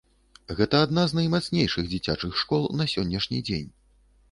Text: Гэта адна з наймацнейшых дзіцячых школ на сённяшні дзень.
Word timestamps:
Гэта 0.61 0.79
адна 0.85 1.03
з 1.11 1.17
наймацнейшых 1.19 1.91
дзіцячых 1.93 2.41
школ 2.41 2.67
на 2.81 2.91
сённяшні 2.97 3.45
дзень. 3.47 3.71